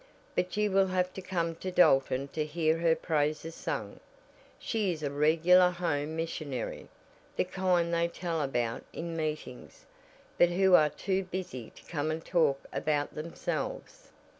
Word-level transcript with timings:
But 0.33 0.57
you 0.57 0.71
will 0.71 0.87
have 0.87 1.13
to 1.13 1.21
come 1.21 1.53
to 1.57 1.69
Dalton 1.69 2.27
to 2.29 2.43
hear 2.43 2.79
her 2.79 2.95
praises 2.95 3.53
sung. 3.53 3.99
She 4.57 4.91
is 4.91 5.03
a 5.03 5.11
regular 5.11 5.69
home 5.69 6.15
missionary 6.15 6.89
the 7.35 7.43
kind 7.43 7.93
they 7.93 8.07
tell 8.07 8.41
about 8.41 8.83
in 8.93 9.15
meetings, 9.15 9.85
but 10.39 10.49
who 10.49 10.73
are 10.73 10.89
too 10.89 11.25
busy 11.25 11.69
to 11.75 11.83
come 11.83 12.09
and 12.09 12.25
talk 12.25 12.65
about 12.73 13.13
themselves." 13.13 14.09